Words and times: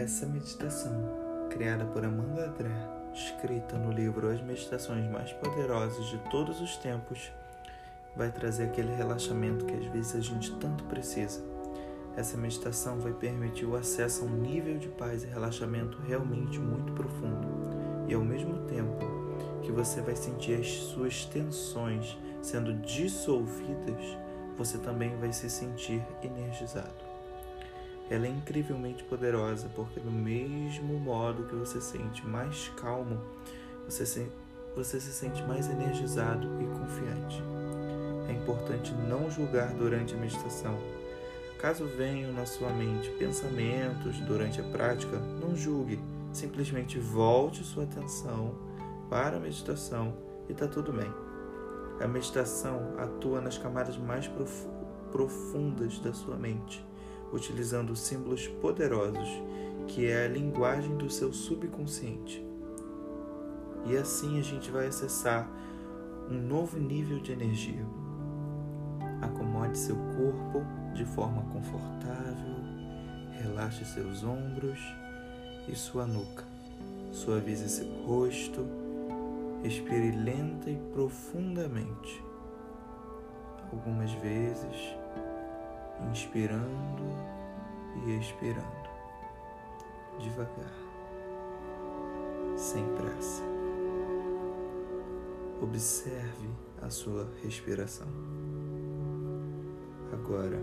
Essa 0.00 0.24
meditação, 0.24 0.94
criada 1.50 1.84
por 1.84 2.02
Amanda 2.02 2.46
André, 2.46 2.70
escrita 3.12 3.76
no 3.76 3.92
livro 3.92 4.30
As 4.30 4.40
Meditações 4.40 5.06
Mais 5.10 5.30
Poderosas 5.34 6.06
de 6.06 6.16
Todos 6.30 6.58
os 6.62 6.78
Tempos, 6.78 7.30
vai 8.16 8.32
trazer 8.32 8.64
aquele 8.64 8.94
relaxamento 8.94 9.66
que 9.66 9.74
às 9.74 9.84
vezes 9.92 10.16
a 10.16 10.20
gente 10.20 10.56
tanto 10.56 10.84
precisa. 10.84 11.44
Essa 12.16 12.38
meditação 12.38 12.98
vai 12.98 13.12
permitir 13.12 13.66
o 13.66 13.76
acesso 13.76 14.22
a 14.22 14.26
um 14.26 14.30
nível 14.30 14.78
de 14.78 14.88
paz 14.88 15.22
e 15.22 15.26
relaxamento 15.26 16.00
realmente 16.00 16.58
muito 16.58 16.94
profundo, 16.94 17.46
e 18.08 18.14
ao 18.14 18.24
mesmo 18.24 18.56
tempo 18.68 19.04
que 19.60 19.70
você 19.70 20.00
vai 20.00 20.16
sentir 20.16 20.58
as 20.58 20.66
suas 20.66 21.26
tensões 21.26 22.16
sendo 22.40 22.72
dissolvidas, 22.72 24.16
você 24.56 24.78
também 24.78 25.14
vai 25.18 25.30
se 25.30 25.50
sentir 25.50 26.02
energizado. 26.22 27.09
Ela 28.10 28.26
é 28.26 28.30
incrivelmente 28.30 29.04
poderosa 29.04 29.70
porque, 29.76 30.00
do 30.00 30.10
mesmo 30.10 30.98
modo 30.98 31.44
que 31.44 31.54
você 31.54 31.80
se 31.80 31.92
sente 31.92 32.26
mais 32.26 32.68
calmo, 32.76 33.20
você 33.88 34.04
se, 34.04 34.26
você 34.74 35.00
se 35.00 35.12
sente 35.12 35.40
mais 35.44 35.70
energizado 35.70 36.48
e 36.60 36.66
confiante. 36.76 37.40
É 38.28 38.32
importante 38.32 38.92
não 39.08 39.30
julgar 39.30 39.72
durante 39.74 40.12
a 40.14 40.18
meditação. 40.18 40.76
Caso 41.60 41.86
venham 41.86 42.32
na 42.32 42.46
sua 42.46 42.70
mente 42.70 43.08
pensamentos 43.10 44.18
durante 44.20 44.60
a 44.60 44.64
prática, 44.64 45.16
não 45.40 45.54
julgue. 45.54 46.00
Simplesmente 46.32 46.98
volte 46.98 47.62
sua 47.62 47.84
atenção 47.84 48.56
para 49.08 49.36
a 49.36 49.40
meditação 49.40 50.14
e 50.48 50.52
está 50.52 50.66
tudo 50.66 50.92
bem. 50.92 51.12
A 52.00 52.08
meditação 52.08 52.94
atua 52.98 53.40
nas 53.40 53.56
camadas 53.56 53.96
mais 53.96 54.26
prof 54.26 54.66
profundas 55.12 55.98
da 55.98 56.12
sua 56.12 56.36
mente 56.36 56.84
utilizando 57.32 57.94
símbolos 57.96 58.46
poderosos, 58.46 59.28
que 59.86 60.06
é 60.06 60.24
a 60.24 60.28
linguagem 60.28 60.96
do 60.96 61.10
seu 61.10 61.32
subconsciente. 61.32 62.44
E 63.86 63.96
assim 63.96 64.38
a 64.38 64.42
gente 64.42 64.70
vai 64.70 64.86
acessar 64.86 65.48
um 66.30 66.34
novo 66.34 66.78
nível 66.78 67.18
de 67.20 67.32
energia. 67.32 67.84
Acomode 69.20 69.78
seu 69.78 69.96
corpo 69.96 70.64
de 70.94 71.04
forma 71.04 71.42
confortável, 71.52 72.56
relaxe 73.32 73.84
seus 73.84 74.22
ombros 74.22 74.78
e 75.68 75.74
sua 75.74 76.06
nuca. 76.06 76.44
Suavize 77.12 77.68
seu 77.68 77.86
rosto, 78.04 78.64
respire 79.62 80.12
lenta 80.12 80.70
e 80.70 80.76
profundamente. 80.92 82.22
Algumas 83.72 84.12
vezes 84.14 84.99
inspirando 86.08 87.02
e 88.06 88.18
expirando, 88.18 88.88
devagar, 90.18 90.72
sem 92.56 92.84
pressa. 92.94 93.42
Observe 95.60 96.48
a 96.80 96.88
sua 96.88 97.28
respiração. 97.42 98.08
Agora, 100.12 100.60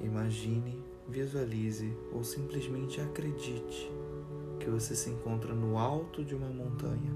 imagine, 0.00 0.82
visualize 1.08 1.96
ou 2.12 2.24
simplesmente 2.24 3.00
acredite 3.00 3.90
que 4.58 4.68
você 4.68 4.96
se 4.96 5.10
encontra 5.10 5.54
no 5.54 5.78
alto 5.78 6.24
de 6.24 6.34
uma 6.34 6.48
montanha. 6.48 7.12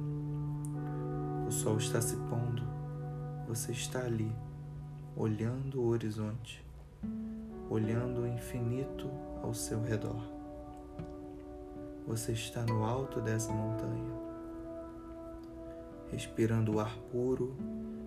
O 1.49 1.51
sol 1.51 1.79
está 1.79 2.01
se 2.01 2.17
pondo, 2.17 2.63
você 3.49 3.73
está 3.73 4.05
ali 4.05 4.33
olhando 5.17 5.81
o 5.81 5.89
horizonte, 5.89 6.65
olhando 7.69 8.23
o 8.23 8.27
infinito 8.27 9.11
ao 9.43 9.53
seu 9.53 9.83
redor. 9.83 10.23
Você 12.07 12.33
está 12.33 12.63
no 12.63 12.85
alto 12.85 13.21
dessa 13.21 13.53
montanha, 13.53 14.13
respirando 16.11 16.75
o 16.75 16.81
ar 16.81 16.97
puro, 17.11 17.57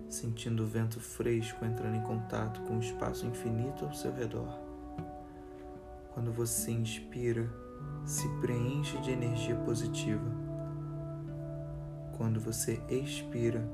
sentindo 0.08 0.62
o 0.62 0.66
vento 0.66 1.00
fresco 1.00 1.64
entrando 1.64 1.96
em 1.96 2.02
contato 2.02 2.60
com 2.62 2.76
o 2.76 2.80
espaço 2.80 3.26
infinito 3.26 3.84
ao 3.84 3.94
seu 3.94 4.12
redor. 4.12 4.58
Quando 6.12 6.32
você 6.32 6.70
inspira, 6.70 7.48
se 8.04 8.28
preenche 8.40 8.98
de 9.00 9.10
energia 9.10 9.56
positiva. 9.56 10.30
Quando 12.16 12.38
você 12.38 12.80
expira, 12.88 13.66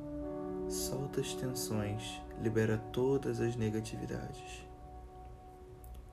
solta 0.71 1.21
as 1.21 1.35
tensões, 1.35 2.23
libera 2.41 2.79
todas 2.93 3.41
as 3.41 3.57
negatividades. 3.57 4.65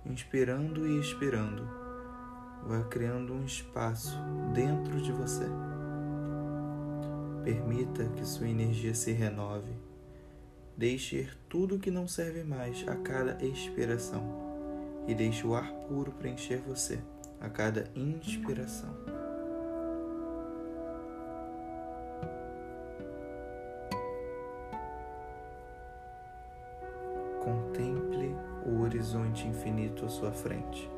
Inspirando 0.05 0.87
e 0.87 0.99
expirando, 0.99 1.67
vai 2.65 2.83
criando 2.89 3.33
um 3.33 3.45
espaço 3.45 4.17
dentro 4.53 4.99
de 4.99 5.11
você. 5.11 5.45
Permita 7.43 8.05
que 8.09 8.25
sua 8.25 8.49
energia 8.49 8.95
se 8.95 9.11
renove. 9.11 9.71
Deixe 10.75 11.17
ir 11.17 11.37
tudo 11.47 11.79
que 11.79 11.91
não 11.91 12.07
serve 12.07 12.43
mais 12.43 12.83
a 12.87 12.95
cada 12.95 13.43
expiração 13.45 14.47
e 15.07 15.15
deixe 15.15 15.45
o 15.45 15.55
ar 15.55 15.71
puro 15.87 16.11
preencher 16.11 16.57
você 16.57 16.99
a 17.39 17.49
cada 17.49 17.89
inspiração. 17.95 19.26
Contemple 28.07 28.35
o 28.65 28.81
horizonte 28.81 29.47
infinito 29.47 30.05
à 30.05 30.09
sua 30.09 30.31
frente. 30.31 30.89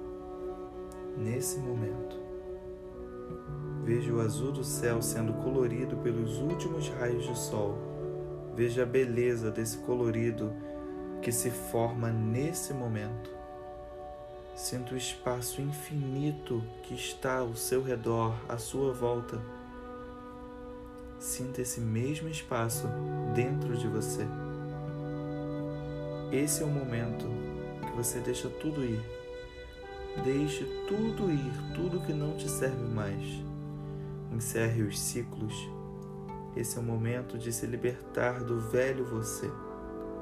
Nesse 1.17 1.59
momento, 1.59 2.19
veja 3.83 4.13
o 4.13 4.21
azul 4.21 4.51
do 4.51 4.63
céu 4.63 5.01
sendo 5.01 5.33
colorido 5.33 5.97
pelos 5.97 6.37
últimos 6.37 6.87
raios 6.89 7.25
de 7.25 7.37
sol. 7.37 7.77
Veja 8.55 8.83
a 8.83 8.85
beleza 8.85 9.51
desse 9.51 9.79
colorido 9.79 10.53
que 11.21 11.31
se 11.31 11.49
forma 11.49 12.09
nesse 12.09 12.73
momento. 12.73 13.29
Sinta 14.55 14.93
o 14.93 14.97
espaço 14.97 15.61
infinito 15.61 16.63
que 16.83 16.93
está 16.93 17.39
ao 17.39 17.55
seu 17.55 17.81
redor, 17.81 18.33
à 18.47 18.57
sua 18.57 18.93
volta. 18.93 19.39
Sinta 21.17 21.61
esse 21.61 21.79
mesmo 21.79 22.29
espaço 22.29 22.87
dentro 23.33 23.75
de 23.75 23.87
você. 23.87 24.25
Esse 26.31 26.61
é 26.61 26.65
o 26.65 26.69
momento 26.69 27.25
que 27.81 27.91
você 27.97 28.19
deixa 28.19 28.47
tudo 28.49 28.83
ir. 28.83 29.01
Deixe 30.23 30.63
tudo 30.87 31.31
ir, 31.31 31.51
tudo 31.73 32.01
que 32.01 32.13
não 32.13 32.37
te 32.37 32.47
serve 32.47 32.83
mais. 32.93 33.25
Encerre 34.31 34.83
os 34.83 34.99
ciclos. 34.99 35.55
Esse 36.55 36.77
é 36.77 36.81
o 36.81 36.83
momento 36.83 37.35
de 37.35 37.51
se 37.51 37.65
libertar 37.65 38.43
do 38.43 38.59
velho 38.59 39.05
você. 39.05 39.51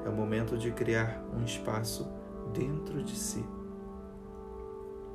É 0.06 0.08
o 0.08 0.12
momento 0.12 0.56
de 0.56 0.70
criar 0.70 1.22
um 1.36 1.44
espaço 1.44 2.08
dentro 2.54 3.02
de 3.02 3.14
si. 3.14 3.44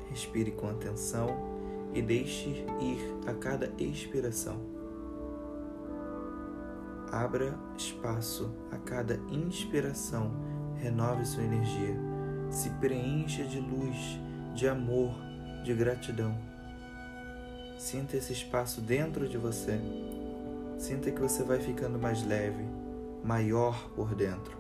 Respire 0.10 0.52
com 0.52 0.70
atenção 0.70 1.28
e 1.92 2.04
deixe 2.04 2.50
ir 2.50 3.18
a 3.26 3.34
cada 3.34 3.74
expiração. 3.80 4.62
Abra 7.12 7.58
espaço 7.76 8.54
a 8.72 8.78
cada 8.78 9.16
inspiração 9.32 10.53
renove 10.84 11.26
sua 11.26 11.44
energia, 11.44 11.96
se 12.52 12.70
preencha 12.72 13.46
de 13.46 13.58
luz, 13.58 14.20
de 14.54 14.68
amor, 14.68 15.16
de 15.64 15.74
gratidão. 15.74 16.38
Sinta 17.80 18.18
esse 18.18 18.34
espaço 18.34 18.82
dentro 18.82 19.28
de 19.28 19.38
você. 19.38 19.80
Sinta 20.78 21.10
que 21.10 21.22
você 21.22 21.42
vai 21.44 21.60
ficando 21.60 21.98
mais 21.98 22.26
leve, 22.26 22.66
maior 23.24 23.90
por 23.96 24.14
dentro. 24.14 24.58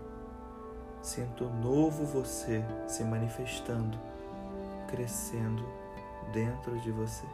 Sinta 1.01 1.43
o 1.43 1.53
novo 1.61 2.05
você 2.05 2.63
se 2.87 3.03
manifestando, 3.03 3.99
crescendo 4.87 5.65
dentro 6.31 6.79
de 6.79 6.91
você. 6.91 7.25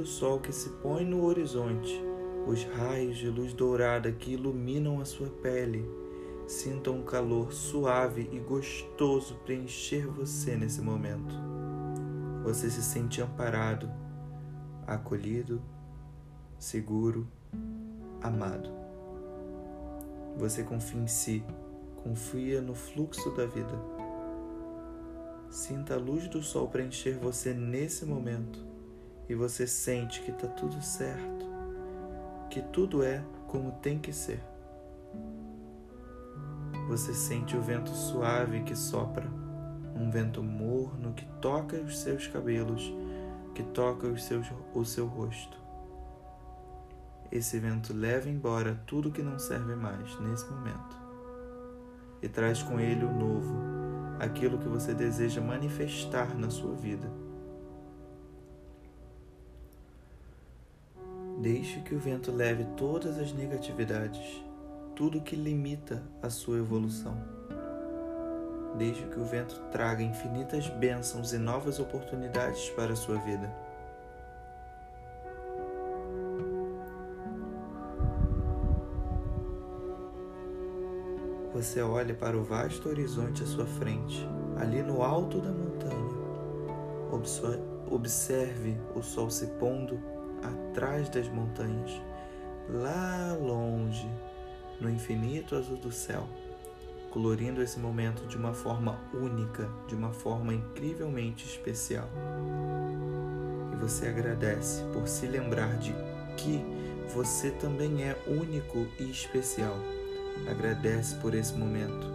Do 0.00 0.06
sol 0.06 0.40
que 0.40 0.50
se 0.50 0.70
põe 0.82 1.04
no 1.04 1.22
horizonte, 1.24 2.02
os 2.46 2.64
raios 2.64 3.18
de 3.18 3.28
luz 3.28 3.52
dourada 3.52 4.10
que 4.10 4.32
iluminam 4.32 4.98
a 4.98 5.04
sua 5.04 5.28
pele. 5.28 5.86
Sinta 6.46 6.90
um 6.90 7.02
calor 7.02 7.52
suave 7.52 8.26
e 8.32 8.38
gostoso 8.38 9.34
preencher 9.44 10.06
você 10.06 10.56
nesse 10.56 10.80
momento. 10.80 11.34
Você 12.42 12.70
se 12.70 12.82
sente 12.82 13.20
amparado, 13.20 13.90
acolhido, 14.86 15.60
seguro, 16.58 17.28
amado. 18.22 18.70
Você 20.38 20.62
confia 20.62 21.00
em 21.00 21.06
si, 21.06 21.44
confia 22.02 22.62
no 22.62 22.74
fluxo 22.74 23.30
da 23.32 23.44
vida. 23.44 23.78
Sinta 25.50 25.94
a 25.94 25.98
luz 25.98 26.26
do 26.26 26.42
sol 26.42 26.68
preencher 26.68 27.18
você 27.18 27.52
nesse 27.52 28.06
momento 28.06 28.69
e 29.30 29.34
você 29.36 29.64
sente 29.64 30.22
que 30.22 30.32
está 30.32 30.48
tudo 30.48 30.82
certo, 30.82 31.46
que 32.50 32.60
tudo 32.60 33.04
é 33.04 33.22
como 33.46 33.70
tem 33.80 33.96
que 33.96 34.12
ser. 34.12 34.42
Você 36.88 37.14
sente 37.14 37.56
o 37.56 37.62
vento 37.62 37.90
suave 37.90 38.64
que 38.64 38.74
sopra, 38.74 39.28
um 39.94 40.10
vento 40.10 40.42
morno 40.42 41.12
que 41.12 41.24
toca 41.40 41.76
os 41.76 42.00
seus 42.00 42.26
cabelos, 42.26 42.92
que 43.54 43.62
toca 43.62 44.08
os 44.08 44.24
seus, 44.24 44.48
o 44.74 44.84
seu 44.84 45.06
rosto. 45.06 45.56
Esse 47.30 47.60
vento 47.60 47.92
leva 47.92 48.28
embora 48.28 48.82
tudo 48.84 49.12
que 49.12 49.22
não 49.22 49.38
serve 49.38 49.76
mais 49.76 50.18
nesse 50.18 50.50
momento 50.50 50.98
e 52.20 52.28
traz 52.28 52.64
com 52.64 52.80
ele 52.80 53.04
o 53.04 53.12
novo, 53.12 53.54
aquilo 54.18 54.58
que 54.58 54.66
você 54.66 54.92
deseja 54.92 55.40
manifestar 55.40 56.36
na 56.36 56.50
sua 56.50 56.74
vida. 56.74 57.29
Deixe 61.40 61.80
que 61.80 61.94
o 61.94 61.98
vento 61.98 62.30
leve 62.30 62.66
todas 62.76 63.18
as 63.18 63.32
negatividades, 63.32 64.44
tudo 64.94 65.22
que 65.22 65.34
limita 65.34 66.02
a 66.22 66.28
sua 66.28 66.58
evolução. 66.58 67.16
Deixe 68.76 69.02
que 69.06 69.18
o 69.18 69.24
vento 69.24 69.58
traga 69.72 70.02
infinitas 70.02 70.68
bênçãos 70.68 71.32
e 71.32 71.38
novas 71.38 71.80
oportunidades 71.80 72.68
para 72.70 72.92
a 72.92 72.96
sua 72.96 73.16
vida. 73.16 73.50
Você 81.54 81.80
olha 81.80 82.14
para 82.14 82.36
o 82.36 82.44
vasto 82.44 82.90
horizonte 82.90 83.42
à 83.42 83.46
sua 83.46 83.64
frente, 83.64 84.28
ali 84.58 84.82
no 84.82 85.02
alto 85.02 85.40
da 85.40 85.50
montanha. 85.50 86.20
Observe 87.90 88.78
o 88.94 89.02
sol 89.02 89.30
se 89.30 89.46
pondo 89.58 90.19
atrás 90.42 91.08
das 91.08 91.28
montanhas, 91.28 92.00
lá 92.68 93.36
longe, 93.40 94.08
no 94.80 94.88
infinito 94.88 95.54
azul 95.54 95.76
do 95.76 95.92
céu, 95.92 96.26
colorindo 97.10 97.62
esse 97.62 97.78
momento 97.78 98.26
de 98.26 98.36
uma 98.36 98.54
forma 98.54 98.98
única, 99.12 99.68
de 99.86 99.94
uma 99.94 100.12
forma 100.12 100.54
incrivelmente 100.54 101.46
especial. 101.46 102.08
E 103.72 103.76
você 103.76 104.08
agradece 104.08 104.82
por 104.92 105.06
se 105.06 105.26
lembrar 105.26 105.76
de 105.78 105.92
que 106.36 106.64
você 107.12 107.50
também 107.50 108.04
é 108.04 108.16
único 108.26 108.86
e 108.98 109.10
especial. 109.10 109.76
Agradece 110.48 111.16
por 111.16 111.34
esse 111.34 111.54
momento. 111.54 112.06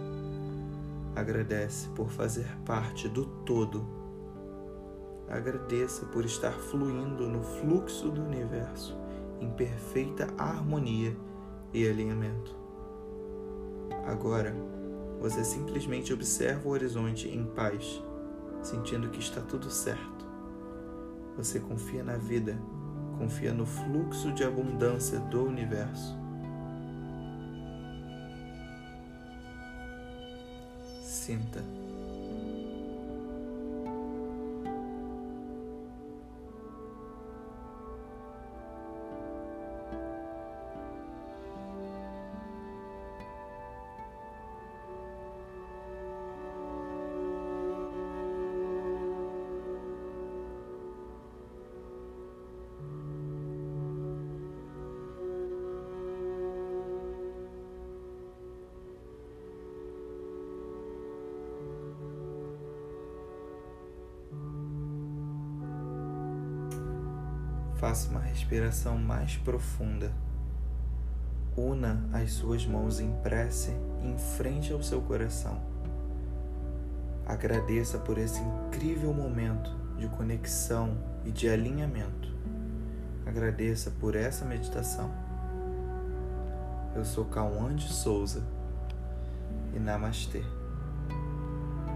Agradece 1.14 1.88
por 1.90 2.10
fazer 2.10 2.46
parte 2.64 3.08
do 3.08 3.24
todo 3.44 3.95
Agradeça 5.28 6.06
por 6.06 6.24
estar 6.24 6.52
fluindo 6.52 7.28
no 7.28 7.42
fluxo 7.42 8.10
do 8.10 8.22
universo 8.22 8.96
em 9.40 9.50
perfeita 9.50 10.28
harmonia 10.38 11.16
e 11.72 11.86
alinhamento. 11.86 12.56
Agora, 14.06 14.54
você 15.20 15.44
simplesmente 15.44 16.12
observa 16.12 16.68
o 16.68 16.72
horizonte 16.72 17.28
em 17.28 17.44
paz, 17.44 18.02
sentindo 18.62 19.10
que 19.10 19.18
está 19.18 19.40
tudo 19.40 19.68
certo. 19.70 20.24
Você 21.36 21.58
confia 21.58 22.02
na 22.02 22.16
vida, 22.16 22.56
confia 23.18 23.52
no 23.52 23.66
fluxo 23.66 24.32
de 24.32 24.44
abundância 24.44 25.18
do 25.18 25.44
universo. 25.44 26.16
Sinta. 31.02 31.85
Faça 67.86 68.10
uma 68.10 68.18
respiração 68.18 68.98
mais 68.98 69.36
profunda. 69.36 70.10
Una 71.56 72.02
as 72.12 72.32
suas 72.32 72.66
mãos 72.66 72.98
em 72.98 73.12
prece 73.22 73.70
em 74.02 74.18
frente 74.18 74.72
ao 74.72 74.82
seu 74.82 75.00
coração. 75.00 75.62
Agradeça 77.24 77.96
por 77.96 78.18
esse 78.18 78.40
incrível 78.40 79.14
momento 79.14 79.70
de 79.96 80.08
conexão 80.08 80.98
e 81.24 81.30
de 81.30 81.48
alinhamento. 81.48 82.34
Agradeça 83.24 83.92
por 84.00 84.16
essa 84.16 84.44
meditação. 84.44 85.08
Eu 86.92 87.04
sou 87.04 87.24
Cauã 87.26 87.72
de 87.72 87.86
Souza 87.86 88.42
e 89.72 89.78
Namastê. 89.78 90.42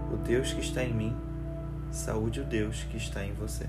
O 0.09 0.15
Deus 0.15 0.53
que 0.53 0.61
está 0.61 0.85
em 0.85 0.93
mim, 0.93 1.17
saúde 1.91 2.39
o 2.39 2.45
Deus 2.45 2.81
que 2.85 2.95
está 2.95 3.25
em 3.25 3.33
você. 3.33 3.67